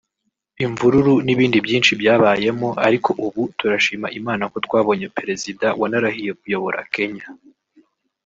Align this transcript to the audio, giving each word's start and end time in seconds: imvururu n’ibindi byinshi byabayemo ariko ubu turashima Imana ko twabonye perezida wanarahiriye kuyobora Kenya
imvururu 0.65 1.13
n’ibindi 1.25 1.57
byinshi 1.65 1.91
byabayemo 2.01 2.69
ariko 2.87 3.09
ubu 3.25 3.41
turashima 3.57 4.07
Imana 4.19 4.43
ko 4.51 4.57
twabonye 4.65 5.07
perezida 5.17 5.67
wanarahiriye 5.79 6.31
kuyobora 6.39 6.79
Kenya 6.93 7.25